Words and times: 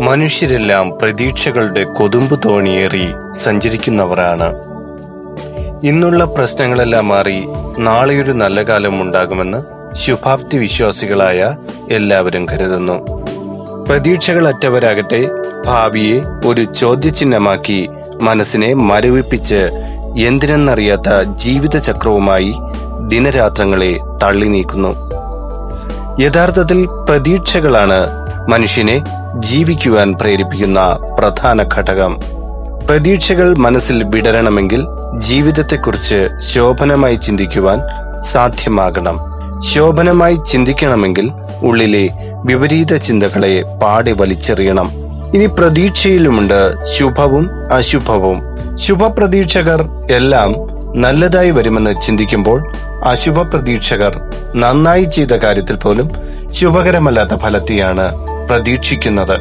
മനുഷ്യരെല്ലാം 0.00 0.98
പ്രതീക്ഷകളുടെ 0.98 1.84
കൊതുമ്പ് 1.84 2.40
തോണിയേറി 2.44 3.06
സഞ്ചരിക്കുന്നവരാണ്. 3.32 4.54
ഇന്നുള്ള 5.86 6.24
പ്രശ്നങ്ങളെല്ലാം 6.24 7.08
മാറി 7.08 7.46
നാളെയൊരു 7.78 8.32
നല്ല 8.32 8.62
കാലം 8.62 9.02
ഉണ്ടാകുമെന്ന് 9.02 9.58
ശുഭാപ്തി 9.94 10.56
വിശ്വാസികളായ 10.56 11.56
എല്ലാവരും 11.90 12.46
കരുതുന്നു. 12.46 13.06
പ്രതീക്ഷകളറ്റവരാകട്ടെ 13.84 15.28
ഭാവിയെ 15.66 16.22
ഒരു 16.46 16.64
ചോദ്യചിഹ്നമാക്കി 16.64 17.88
മനസ്സിനെ 18.20 18.74
മരവിപ്പിച്ച് 18.74 19.70
എന്തിനെന്നറിയാത്ത 20.16 21.22
ജീവിതചക്രവുമായി 21.22 22.54
ദിനരാത്രങ്ങളെ 23.06 24.00
തള്ളി 24.24 24.48
നീക്കുന്നു 24.48 24.92
യഥാർത്ഥത്തിൽ 26.20 26.86
പ്രതീക്ഷകളാണ് 26.86 28.26
മനുഷ്യനെ 28.50 29.15
ജീവിക്കുവാൻ 29.38 30.12
പ്രേരിപ്പിക്കുന്ന 30.12 30.98
പ്രധാന 31.18 31.62
ഘടകം. 31.62 32.20
പ്രതീക്ഷകൾ 32.86 33.54
മനസ്സിൽ 33.54 34.02
വിടരണമെങ്കിൽ 34.02 34.86
ജീവിതത്തെക്കുറിച്ച് 35.18 36.28
ശോഭനമായി 36.38 37.14
ചിന്തിക്കുവാൻ 37.14 37.80
സാധ്യമാകണം. 38.20 39.18
ശോഭനമായി 39.60 40.36
ചിന്തിക്കണമെങ്കിൽ 40.48 41.30
ഉള്ളിലെ 41.62 42.08
വിപരീത 42.44 42.96
ചിന്തകളെ 42.96 43.64
പാടി 43.82 44.12
വലിച്ചെറിയണം. 44.12 44.90
ഇനി 45.34 45.46
പ്രതീക്ഷയിലുമുണ്ട് 45.46 46.84
ശുഭവും 46.84 47.72
അശുഭവും. 47.72 48.42
ശുഭപ്രതീക്ഷകർ 48.76 49.88
എല്ലാം 50.10 50.54
നല്ലതായി 51.00 51.50
വരുമെന്ന് 51.50 52.00
ചിന്തിക്കുമ്പോൾ 52.00 52.72
അശുഭ 53.04 53.42
പ്രതീക്ഷകർ 53.42 54.20
നന്നായി 54.56 55.04
ചെയ്ത 55.04 55.32
കാര്യത്തിൽ 55.32 55.76
പോലും 55.76 56.10
ശുഭകരമല്ലാത്ത 56.50 57.36
ഫലത്തെയാണ് 57.36 58.35
പ്രതീക്ഷിക്കുന്നത്. 58.48 59.36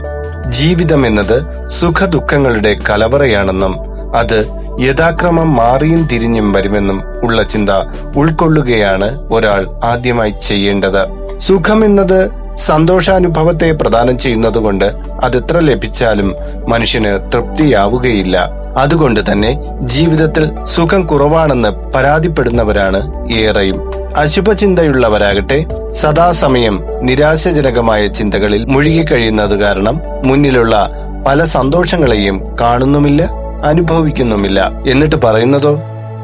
ജീവിതം 0.49 1.05
എന്നത് 1.05 1.67
സുഖദുഃഖങ്ങളുടെ 1.67 2.75
കലവറയാണെന്നും 2.89 3.75
അത് 4.15 4.45
യഥാക്രമം 4.79 5.55
മാറിയും 5.55 6.07
തിരിഞ്ഞും 6.07 6.53
വരുമെന്നും 6.53 7.03
ഉള്ള 7.23 7.43
ചിന്ത 7.43 7.69
ഉൾക്കൊള്ളുകയാണ് 8.15 9.29
ഒരാൾ 9.31 9.67
ആദ്യമായി 9.83 10.33
ചെയ്യേണ്ടത്. 10.41 11.03
സുഖം 11.37 11.85
എന്നത് 11.85 12.29
സന്തോഷാനുഭവത്തെ 12.55 13.71
പ്രദാനം 13.71 14.17
ചെയ്യുന്നതുകൊണ്ട് 14.17 14.85
അതെത്ര 15.21 15.59
ലഭിച്ചാലും 15.59 16.35
മനുഷ്യന് 16.67 17.31
തൃപ്തിയാവുകയില്ല. 17.31 18.49
അതുകൊണ്ട് 18.77 19.31
തന്നെ 19.31 19.51
ജീവിതത്തിൽ 19.79 20.63
സുഖം 20.63 21.05
കുറവാണെന്ന് 21.05 21.91
പരാതിപ്പെടുന്നവരാണ് 21.93 23.29
ഏറെയും. 23.33 24.04
അശുഭചിന്തയുള്ളവരാകട്ടെ. 24.16 25.66
സദാസമയം 25.91 26.83
നിരാശജനകമായ 27.02 28.08
ചിന്തകളിൽ 28.08 28.66
മുഴുകിക്കഴിയുന്നത് 28.66 29.55
കാരണം 29.55 30.02
മുന്നിലുള്ള 30.25 30.89
പല 31.27 31.44
സന്തോഷങ്ങളെയും 31.44 32.57
കാണുന്നുമില്ല 32.61 33.23
അനുഭവിക്കുന്നുമില്ല. 33.66 34.72
എന്നിട്ട് 34.88 35.16
പറയുന്നതോ 35.16 35.81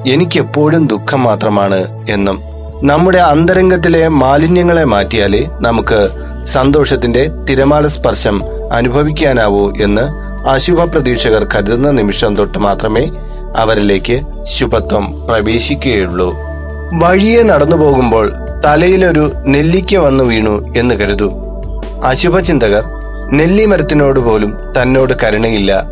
എനിക്കെപ്പോഴും 0.08 0.88
ദുഃഖം 0.88 1.24
മാത്രമാണ് 1.24 2.10
എന്നും. 2.10 2.42
നമ്മുടെ 2.84 3.18
അന്തരംഗത്തിലെ 3.18 4.08
മാലിന്യങ്ങളെ 4.08 4.84
മാറ്റിയാലേ 4.84 5.48
നമുക്ക് 5.62 6.10
സന്തോഷത്തിന്റെ 6.44 7.30
തിരമാല 7.50 7.88
സ്പർശം 7.88 8.44
അനുഭവിക്കാനാവൂ 8.74 9.72
എന്ന് 9.82 10.06
അശുഭ 10.50 10.84
പ്രതീക്ഷകർ 10.84 11.48
കരുതുന്ന 11.56 11.92
നിമിഷം 11.92 12.36
തൊട്ട് 12.36 12.58
മാത്രമേ 12.58 13.12
അവരിലേക്ക് 13.58 14.22
ശുഭത്വം 14.44 15.28
പ്രവേശിക്കുകയുള്ളൂ. 15.28 16.51
വഴിയെ 16.94 17.44
നടന്നു 17.44 17.78
പോകുമ്പോൾ 17.78 18.34
തലയിലൊരു 18.66 19.32
നെല്ലിക്ക 19.48 19.96
വന്നു 19.96 20.24
വീണു 20.24 20.74
എന്ന് 20.78 20.96
കരുതൂ. 20.96 21.30
അശുഭചിന്തകർ 22.04 22.84
നെല്ലിമരത്തിനോട് 23.34 24.20
പോലും 24.20 24.58
തന്നോട് 24.78 25.14
കരുണയില്ല. 25.24 25.84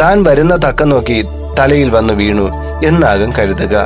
താൻ 0.00 0.22
വരുന്ന 0.22 0.56
തക്ക 0.56 0.82
നോക്കി 0.82 1.24
തലയിൽ 1.58 1.90
വന്നു 1.90 2.14
വീണു 2.14 2.46
എന്നാകും 2.86 3.32
കരുതുക. 3.38 3.76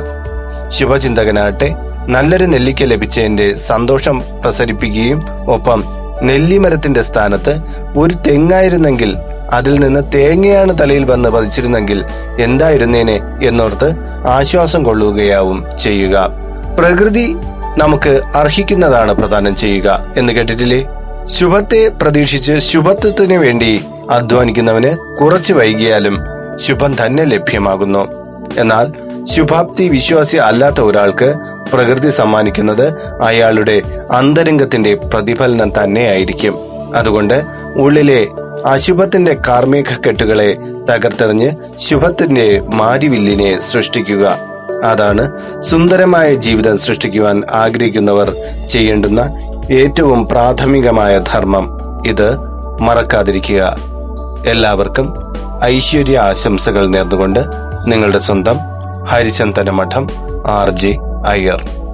ശുഭചിന്തകനാകട്ടെ 0.69 1.75
നല്ലൊരു 2.07 2.45
നെല്ലിക്ക 2.45 2.83
ലഭിച്ചതിന്റെ 2.83 3.55
സന്തോഷം 3.55 4.21
പ്രസരിപ്പിക്കുകയും 4.41 5.25
ഒപ്പം 5.47 5.83
നെല്ലിമരത്തിന്റെ 6.21 7.01
സ്ഥാനത്ത് 7.01 7.53
ഒരു 7.97 8.13
തെങ്ങായിരുന്നെങ്കിൽ 8.27 9.15
അതിൽ 9.53 9.79
നിന്ന് 9.79 10.01
തേങ്ങയാണ് 10.15 10.79
തലയിൽ 10.81 11.05
വന്ന് 11.05 11.29
പതിച്ചിരുന്നെങ്കിൽ 11.29 12.03
എന്തായിരുന്നേനെ 12.39 13.19
എന്നോർത്ത് 13.41 13.89
ആശ്വാസം 14.27 14.83
കൊള്ളുകയാവും 14.83 15.65
ചെയ്യുക. 15.83 16.44
പ്രകൃതി 16.77 17.35
നമുക്ക് 17.77 18.21
അർഹിക്കുന്നതാണ് 18.35 19.13
പ്രദാനം 19.13 19.55
ചെയ്യുക 19.55 20.05
എന്ന് 20.17 20.33
കേട്ടിട്ടില്ലേ? 20.33 20.87
ശുഭത്തെ 21.23 21.87
പ്രതീക്ഷിച്ച് 22.01 22.59
ശുഭത്വത്തിന് 22.59 23.33
വേണ്ടി 23.33 23.85
അധ്വാനിക്കുന്നവന് 24.09 25.17
കുറച്ച് 25.21 25.53
വൈകിയാലും 25.53 26.19
ശുഭം 26.55 26.95
തന്നെ 27.05 27.23
ലഭ്യമാകുന്നു. 27.23 28.07
എന്നാൽ 28.57 28.93
ശുഭാപ്തി 29.23 29.89
വിശ്വാസി 29.89 30.37
അല്ലാത്ത 30.37 30.81
ഒരാൾക്ക് 30.81 31.35
പ്രകൃതി 31.73 32.09
സമ്മാനിക്കുന്നത് 32.09 32.87
അയാളുടെ 33.23 33.81
അന്തരംഗത്തിന്റെ 34.11 34.93
പ്രതിഫലനം 34.93 35.83
തന്നെയായിരിക്കും. 35.83 36.55
അതുകൊണ്ട് 36.95 37.43
ഉള്ളിലെ 37.75 38.27
അശുഭത്തിന്റെ 38.65 39.33
കാർമ്മിക 39.47 39.83
കെട്ടുകളെ 40.07 40.57
തകർത്തെറിഞ്ഞ് 40.91 41.51
ശുഭത്തിന്റെ 41.77 42.61
മാരിവില്ലിനെ 42.73 43.59
സൃഷ്ടിക്കുക 43.59 44.54
അതാണ് 44.83 45.31
സുന്ദരമായ 45.59 46.33
ജീവിതം 46.33 46.77
സൃഷ്ടിക്കുവാൻ 46.77 47.43
ആഗ്രഹിക്കുന്നവർ 47.53 48.35
ചെയ്യേണ്ടുന്ന 48.67 49.19
ഏറ്റവും 49.71 50.27
പ്രാഥമികമായ 50.27 51.23
ധർമ്മം. 51.27 51.79
ഇത് 52.07 52.37
മറക്കാതിരിക്കുക. 52.81 53.77
എല്ലാവർക്കും 54.47 55.13
ഐശ്വര്യ 55.63 56.19
ആശംസകൾ 56.19 56.87
നേർന്നുകൊണ്ട് 56.87 57.39
നിങ്ങളുടെ 57.85 58.17
സ്വന്തം 58.17 58.57
ഹരിചന്ദന 59.05 59.69
മഠം 59.69 60.09
ആർ 60.47 60.69
ജെ 60.69 60.97
അയ്യർ. 61.27 61.84